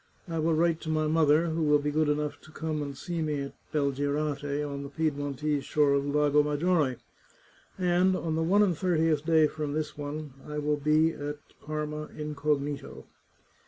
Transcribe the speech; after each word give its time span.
I 0.27 0.39
will 0.39 0.55
write 0.55 0.81
to 0.81 0.89
my 0.89 1.05
mother, 1.05 1.45
who 1.49 1.61
will 1.61 1.77
be 1.77 1.91
good 1.91 2.09
enough 2.09 2.41
to 2.41 2.51
come 2.51 2.81
and 2.81 2.97
see 2.97 3.21
me 3.21 3.39
at 3.41 3.53
Belgirate, 3.71 4.41
on 4.67 4.81
the 4.81 4.89
Piedmontese 4.89 5.63
shore 5.63 5.93
of 5.93 6.05
the 6.05 6.09
Lago 6.09 6.41
Maggiore, 6.41 6.97
and 7.77 8.15
on 8.15 8.33
the 8.35 8.41
one 8.41 8.63
and 8.63 8.75
thirtieth 8.75 9.23
day 9.23 9.45
from 9.45 9.73
this 9.73 9.95
one 9.95 10.33
I 10.47 10.57
will 10.57 10.77
be 10.77 11.11
at 11.11 11.37
Parma 11.63 12.07
incognito." 12.17 13.05